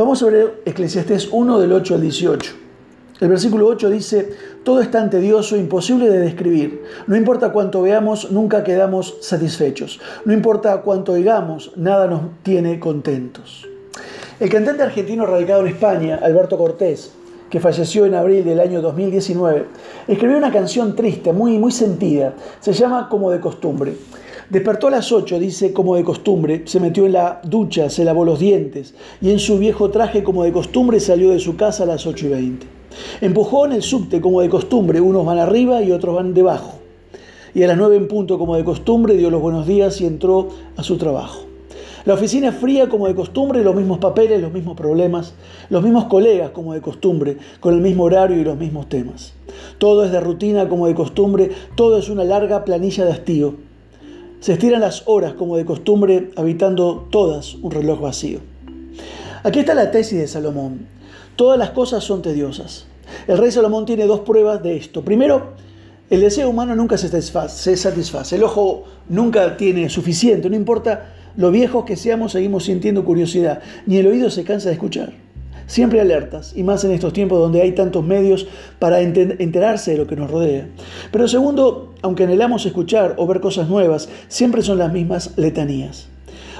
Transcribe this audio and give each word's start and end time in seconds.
Vamos 0.00 0.22
a 0.22 0.30
ver 0.30 0.62
Eclesiastés 0.64 1.28
1 1.30 1.58
del 1.58 1.74
8 1.74 1.96
al 1.96 2.00
18. 2.00 2.52
El 3.20 3.28
versículo 3.28 3.66
8 3.66 3.90
dice, 3.90 4.30
todo 4.64 4.80
es 4.80 4.90
tan 4.90 5.10
tedioso, 5.10 5.58
imposible 5.58 6.08
de 6.08 6.20
describir. 6.20 6.82
No 7.06 7.16
importa 7.16 7.52
cuánto 7.52 7.82
veamos, 7.82 8.30
nunca 8.30 8.64
quedamos 8.64 9.18
satisfechos. 9.20 10.00
No 10.24 10.32
importa 10.32 10.80
cuánto 10.80 11.12
oigamos, 11.12 11.72
nada 11.76 12.06
nos 12.06 12.22
tiene 12.42 12.80
contentos. 12.80 13.68
El 14.40 14.48
cantante 14.48 14.84
argentino 14.84 15.26
radicado 15.26 15.60
en 15.60 15.66
España, 15.66 16.18
Alberto 16.22 16.56
Cortés, 16.56 17.12
que 17.50 17.60
falleció 17.60 18.06
en 18.06 18.14
abril 18.14 18.42
del 18.42 18.60
año 18.60 18.80
2019, 18.80 19.66
escribió 20.08 20.38
una 20.38 20.50
canción 20.50 20.96
triste, 20.96 21.34
muy, 21.34 21.58
muy 21.58 21.72
sentida. 21.72 22.32
Se 22.60 22.72
llama 22.72 23.10
Como 23.10 23.30
de 23.30 23.40
costumbre. 23.40 23.92
Despertó 24.50 24.88
a 24.88 24.90
las 24.90 25.12
8, 25.12 25.38
dice, 25.38 25.72
como 25.72 25.94
de 25.94 26.02
costumbre, 26.02 26.62
se 26.64 26.80
metió 26.80 27.06
en 27.06 27.12
la 27.12 27.40
ducha, 27.44 27.88
se 27.88 28.04
lavó 28.04 28.24
los 28.24 28.40
dientes 28.40 28.94
y 29.20 29.30
en 29.30 29.38
su 29.38 29.60
viejo 29.60 29.90
traje, 29.90 30.24
como 30.24 30.42
de 30.42 30.50
costumbre, 30.50 30.98
salió 30.98 31.30
de 31.30 31.38
su 31.38 31.54
casa 31.54 31.84
a 31.84 31.86
las 31.86 32.04
8 32.04 32.26
y 32.26 32.28
20. 32.30 32.66
Empujó 33.20 33.66
en 33.66 33.72
el 33.72 33.82
subte, 33.82 34.20
como 34.20 34.40
de 34.40 34.48
costumbre, 34.48 35.00
unos 35.00 35.24
van 35.24 35.38
arriba 35.38 35.84
y 35.84 35.92
otros 35.92 36.16
van 36.16 36.34
debajo. 36.34 36.80
Y 37.54 37.62
a 37.62 37.68
las 37.68 37.76
9 37.76 37.96
en 37.96 38.08
punto, 38.08 38.40
como 38.40 38.56
de 38.56 38.64
costumbre, 38.64 39.14
dio 39.14 39.30
los 39.30 39.40
buenos 39.40 39.68
días 39.68 40.00
y 40.00 40.06
entró 40.06 40.48
a 40.76 40.82
su 40.82 40.96
trabajo. 40.96 41.44
La 42.04 42.14
oficina 42.14 42.50
fría 42.50 42.88
como 42.88 43.06
de 43.06 43.14
costumbre, 43.14 43.62
los 43.62 43.76
mismos 43.76 43.98
papeles, 43.98 44.42
los 44.42 44.52
mismos 44.52 44.76
problemas, 44.76 45.32
los 45.68 45.80
mismos 45.80 46.06
colegas 46.06 46.50
como 46.50 46.74
de 46.74 46.80
costumbre, 46.80 47.36
con 47.60 47.74
el 47.74 47.80
mismo 47.80 48.02
horario 48.02 48.36
y 48.36 48.42
los 48.42 48.58
mismos 48.58 48.88
temas. 48.88 49.32
Todo 49.78 50.04
es 50.04 50.10
de 50.10 50.18
rutina 50.18 50.68
como 50.68 50.88
de 50.88 50.94
costumbre, 50.96 51.50
todo 51.76 51.98
es 51.98 52.08
una 52.08 52.24
larga 52.24 52.64
planilla 52.64 53.04
de 53.04 53.12
hastío. 53.12 53.69
Se 54.40 54.54
estiran 54.54 54.80
las 54.80 55.02
horas 55.04 55.34
como 55.34 55.58
de 55.58 55.66
costumbre, 55.66 56.30
habitando 56.34 57.06
todas 57.10 57.56
un 57.56 57.70
reloj 57.70 58.00
vacío. 58.00 58.40
Aquí 59.42 59.58
está 59.58 59.74
la 59.74 59.90
tesis 59.90 60.18
de 60.18 60.26
Salomón. 60.26 60.86
Todas 61.36 61.58
las 61.58 61.70
cosas 61.70 62.02
son 62.04 62.22
tediosas. 62.22 62.86
El 63.26 63.36
rey 63.36 63.50
Salomón 63.50 63.84
tiene 63.84 64.06
dos 64.06 64.20
pruebas 64.20 64.62
de 64.62 64.76
esto. 64.76 65.04
Primero, 65.04 65.54
el 66.08 66.22
deseo 66.22 66.48
humano 66.48 66.74
nunca 66.74 66.96
se 66.96 67.08
satisface. 67.08 68.36
El 68.36 68.44
ojo 68.44 68.84
nunca 69.10 69.58
tiene 69.58 69.90
suficiente. 69.90 70.48
No 70.48 70.56
importa 70.56 71.12
lo 71.36 71.50
viejos 71.50 71.84
que 71.84 71.96
seamos, 71.96 72.32
seguimos 72.32 72.64
sintiendo 72.64 73.04
curiosidad. 73.04 73.60
Ni 73.84 73.98
el 73.98 74.06
oído 74.06 74.30
se 74.30 74.44
cansa 74.44 74.70
de 74.70 74.74
escuchar. 74.74 75.12
Siempre 75.70 76.00
alertas, 76.00 76.52
y 76.56 76.64
más 76.64 76.82
en 76.82 76.90
estos 76.90 77.12
tiempos 77.12 77.38
donde 77.38 77.62
hay 77.62 77.70
tantos 77.70 78.04
medios 78.04 78.48
para 78.80 79.00
enterarse 79.02 79.92
de 79.92 79.98
lo 79.98 80.08
que 80.08 80.16
nos 80.16 80.28
rodea. 80.28 80.66
Pero 81.12 81.28
segundo, 81.28 81.94
aunque 82.02 82.24
anhelamos 82.24 82.66
escuchar 82.66 83.14
o 83.18 83.26
ver 83.28 83.38
cosas 83.38 83.68
nuevas, 83.68 84.08
siempre 84.26 84.62
son 84.62 84.78
las 84.78 84.92
mismas 84.92 85.34
letanías. 85.36 86.08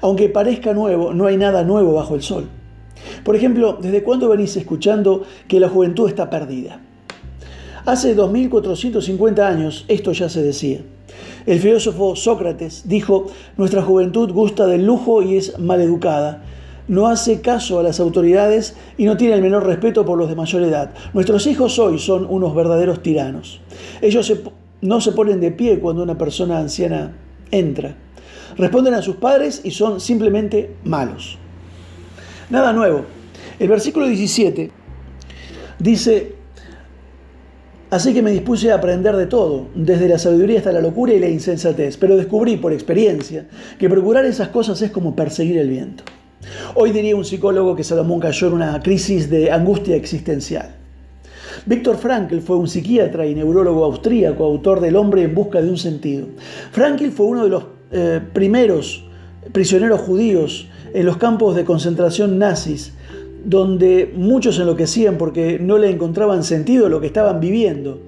Aunque 0.00 0.30
parezca 0.30 0.72
nuevo, 0.72 1.12
no 1.12 1.26
hay 1.26 1.36
nada 1.36 1.64
nuevo 1.64 1.92
bajo 1.92 2.14
el 2.14 2.22
sol. 2.22 2.48
Por 3.24 3.36
ejemplo, 3.36 3.76
¿desde 3.78 4.02
cuándo 4.02 4.30
venís 4.30 4.56
escuchando 4.56 5.24
que 5.48 5.60
la 5.60 5.68
juventud 5.68 6.08
está 6.08 6.30
perdida? 6.30 6.80
Hace 7.84 8.14
2450 8.14 9.46
años 9.46 9.84
esto 9.88 10.12
ya 10.12 10.30
se 10.30 10.42
decía. 10.42 10.80
El 11.44 11.60
filósofo 11.60 12.16
Sócrates 12.16 12.88
dijo, 12.88 13.26
nuestra 13.58 13.82
juventud 13.82 14.32
gusta 14.32 14.66
del 14.66 14.86
lujo 14.86 15.20
y 15.20 15.36
es 15.36 15.58
maleducada. 15.58 16.42
No 16.86 17.06
hace 17.06 17.40
caso 17.40 17.78
a 17.78 17.82
las 17.82 17.98
autoridades 17.98 18.76
y 18.98 19.06
no 19.06 19.16
tiene 19.16 19.34
el 19.34 19.42
menor 19.42 19.66
respeto 19.66 20.04
por 20.04 20.18
los 20.18 20.28
de 20.28 20.34
mayor 20.34 20.62
edad. 20.62 20.92
Nuestros 21.14 21.46
hijos 21.46 21.78
hoy 21.78 21.98
son 21.98 22.26
unos 22.28 22.54
verdaderos 22.54 23.02
tiranos. 23.02 23.60
Ellos 24.02 24.32
no 24.82 25.00
se 25.00 25.12
ponen 25.12 25.40
de 25.40 25.50
pie 25.50 25.78
cuando 25.78 26.02
una 26.02 26.18
persona 26.18 26.58
anciana 26.58 27.16
entra. 27.50 27.96
Responden 28.58 28.94
a 28.94 29.02
sus 29.02 29.16
padres 29.16 29.62
y 29.64 29.70
son 29.70 30.00
simplemente 30.00 30.76
malos. 30.84 31.38
Nada 32.50 32.72
nuevo. 32.72 33.04
El 33.58 33.68
versículo 33.68 34.06
17 34.06 34.70
dice, 35.78 36.34
Así 37.94 38.12
que 38.12 38.22
me 38.22 38.32
dispuse 38.32 38.72
a 38.72 38.74
aprender 38.74 39.16
de 39.16 39.26
todo, 39.26 39.68
desde 39.74 40.08
la 40.08 40.18
sabiduría 40.18 40.58
hasta 40.58 40.72
la 40.72 40.80
locura 40.80 41.12
y 41.12 41.20
la 41.20 41.28
insensatez, 41.28 41.96
pero 41.96 42.16
descubrí 42.16 42.56
por 42.56 42.72
experiencia 42.72 43.46
que 43.78 43.88
procurar 43.88 44.24
esas 44.24 44.48
cosas 44.48 44.82
es 44.82 44.90
como 44.90 45.14
perseguir 45.14 45.58
el 45.58 45.68
viento. 45.68 46.02
Hoy 46.74 46.90
diría 46.92 47.16
un 47.16 47.24
psicólogo 47.24 47.74
que 47.76 47.84
Salomón 47.84 48.20
cayó 48.20 48.48
en 48.48 48.54
una 48.54 48.82
crisis 48.82 49.30
de 49.30 49.50
angustia 49.50 49.96
existencial. 49.96 50.74
Víctor 51.66 51.96
Frankl 51.96 52.40
fue 52.40 52.56
un 52.56 52.68
psiquiatra 52.68 53.26
y 53.26 53.34
neurólogo 53.34 53.84
austríaco, 53.84 54.44
autor 54.44 54.80
del 54.80 54.96
Hombre 54.96 55.22
en 55.22 55.34
busca 55.34 55.62
de 55.62 55.70
un 55.70 55.78
sentido. 55.78 56.26
Frankl 56.72 57.10
fue 57.10 57.26
uno 57.26 57.44
de 57.44 57.50
los 57.50 57.64
eh, 57.92 58.20
primeros 58.32 59.04
prisioneros 59.52 60.00
judíos 60.00 60.68
en 60.92 61.06
los 61.06 61.16
campos 61.16 61.54
de 61.54 61.64
concentración 61.64 62.38
nazis 62.38 62.92
donde 63.44 64.12
muchos 64.16 64.58
enloquecían 64.58 65.18
porque 65.18 65.58
no 65.60 65.78
le 65.78 65.90
encontraban 65.90 66.44
sentido 66.44 66.86
a 66.86 66.88
lo 66.88 67.00
que 67.00 67.06
estaban 67.06 67.40
viviendo. 67.40 68.00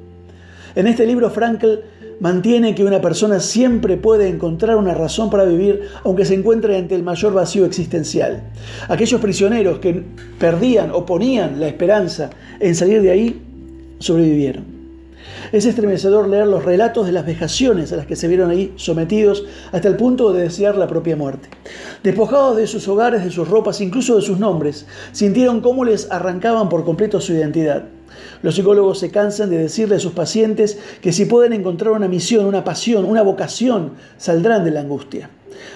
En 0.76 0.86
este 0.86 1.06
libro 1.06 1.30
Frankl 1.30 1.80
mantiene 2.20 2.74
que 2.74 2.84
una 2.84 3.00
persona 3.00 3.40
siempre 3.40 3.96
puede 3.96 4.28
encontrar 4.28 4.76
una 4.76 4.92
razón 4.92 5.30
para 5.30 5.44
vivir 5.44 5.88
aunque 6.04 6.26
se 6.26 6.34
encuentre 6.34 6.76
ante 6.76 6.94
el 6.94 7.02
mayor 7.02 7.32
vacío 7.32 7.64
existencial. 7.64 8.42
Aquellos 8.86 9.18
prisioneros 9.18 9.78
que 9.78 10.04
perdían 10.38 10.90
o 10.92 11.06
ponían 11.06 11.60
la 11.60 11.68
esperanza 11.68 12.28
en 12.60 12.74
salir 12.74 13.00
de 13.00 13.10
ahí, 13.10 13.42
sobrevivieron. 14.00 14.64
Es 15.50 15.64
estremecedor 15.64 16.28
leer 16.28 16.46
los 16.46 16.62
relatos 16.62 17.06
de 17.06 17.12
las 17.12 17.24
vejaciones 17.24 17.90
a 17.94 17.96
las 17.96 18.04
que 18.04 18.14
se 18.14 18.28
vieron 18.28 18.50
ahí 18.50 18.74
sometidos 18.76 19.46
hasta 19.72 19.88
el 19.88 19.96
punto 19.96 20.34
de 20.34 20.42
desear 20.42 20.76
la 20.76 20.88
propia 20.88 21.16
muerte. 21.16 21.48
Despojados 22.02 22.58
de 22.58 22.66
sus 22.66 22.86
hogares, 22.86 23.24
de 23.24 23.30
sus 23.30 23.48
ropas, 23.48 23.80
incluso 23.80 24.16
de 24.16 24.22
sus 24.22 24.38
nombres, 24.38 24.84
sintieron 25.12 25.62
cómo 25.62 25.86
les 25.86 26.10
arrancaban 26.10 26.68
por 26.68 26.84
completo 26.84 27.18
su 27.18 27.32
identidad. 27.32 27.95
Los 28.42 28.54
psicólogos 28.54 28.98
se 28.98 29.10
cansan 29.10 29.50
de 29.50 29.58
decirle 29.58 29.96
a 29.96 30.00
sus 30.00 30.12
pacientes 30.12 30.78
que 31.00 31.12
si 31.12 31.24
pueden 31.24 31.52
encontrar 31.52 31.92
una 31.92 32.08
misión, 32.08 32.46
una 32.46 32.64
pasión, 32.64 33.04
una 33.04 33.22
vocación, 33.22 33.92
saldrán 34.16 34.64
de 34.64 34.70
la 34.70 34.80
angustia. 34.80 35.30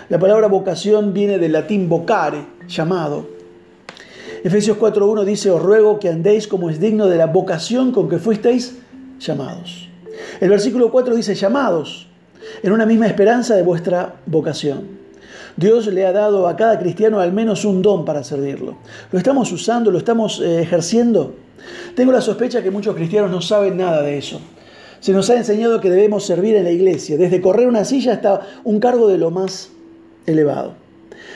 La 0.08 0.18
palabra 0.18 0.46
vocación 0.48 1.12
viene 1.12 1.38
del 1.38 1.52
latín 1.52 1.88
vocare, 1.88 2.44
llamado. 2.68 3.26
Efesios 4.44 4.78
4.1 4.78 5.24
dice, 5.24 5.50
os 5.50 5.62
ruego 5.62 5.98
que 5.98 6.08
andéis 6.08 6.46
como 6.46 6.70
es 6.70 6.80
digno 6.80 7.06
de 7.06 7.16
la 7.16 7.26
vocación 7.26 7.92
con 7.92 8.08
que 8.08 8.18
fuisteis 8.18 8.78
llamados. 9.18 9.88
El 10.40 10.48
versículo 10.48 10.90
4 10.90 11.14
dice 11.14 11.34
llamados 11.34 12.08
en 12.62 12.72
una 12.72 12.86
misma 12.86 13.06
esperanza 13.06 13.54
de 13.54 13.62
vuestra 13.62 14.16
vocación. 14.26 14.99
Dios 15.56 15.86
le 15.86 16.06
ha 16.06 16.12
dado 16.12 16.48
a 16.48 16.56
cada 16.56 16.78
cristiano 16.78 17.20
al 17.20 17.32
menos 17.32 17.64
un 17.64 17.82
don 17.82 18.04
para 18.04 18.24
servirlo. 18.24 18.76
¿Lo 19.12 19.18
estamos 19.18 19.50
usando? 19.52 19.90
¿Lo 19.90 19.98
estamos 19.98 20.40
eh, 20.40 20.62
ejerciendo? 20.62 21.34
Tengo 21.94 22.12
la 22.12 22.20
sospecha 22.20 22.62
que 22.62 22.70
muchos 22.70 22.94
cristianos 22.94 23.30
no 23.30 23.40
saben 23.40 23.76
nada 23.76 24.02
de 24.02 24.18
eso. 24.18 24.40
Se 25.00 25.12
nos 25.12 25.30
ha 25.30 25.36
enseñado 25.36 25.80
que 25.80 25.90
debemos 25.90 26.24
servir 26.24 26.56
en 26.56 26.64
la 26.64 26.70
iglesia, 26.70 27.16
desde 27.16 27.40
correr 27.40 27.66
una 27.66 27.84
silla 27.84 28.12
hasta 28.12 28.46
un 28.64 28.80
cargo 28.80 29.08
de 29.08 29.18
lo 29.18 29.30
más 29.30 29.70
elevado. 30.26 30.74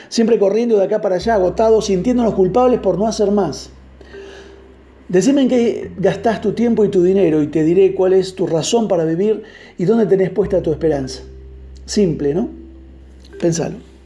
Siempre 0.09 0.37
corriendo 0.37 0.77
de 0.77 0.83
acá 0.83 1.01
para 1.01 1.15
allá, 1.15 1.35
agotados, 1.35 1.87
sintiéndonos 1.87 2.35
culpables 2.35 2.79
por 2.79 2.97
no 2.97 3.07
hacer 3.07 3.31
más. 3.31 3.71
Decime 5.07 5.43
en 5.43 5.49
qué 5.49 5.91
gastás 5.97 6.41
tu 6.41 6.53
tiempo 6.53 6.83
y 6.83 6.89
tu 6.89 7.03
dinero 7.03 7.41
y 7.43 7.47
te 7.47 7.63
diré 7.63 7.93
cuál 7.93 8.13
es 8.13 8.35
tu 8.35 8.47
razón 8.47 8.87
para 8.87 9.05
vivir 9.05 9.43
y 9.77 9.85
dónde 9.85 10.05
tenés 10.05 10.31
puesta 10.31 10.61
tu 10.61 10.71
esperanza. 10.71 11.21
Simple, 11.85 12.33
¿no? 12.33 12.49
Pensalo. 13.39 13.94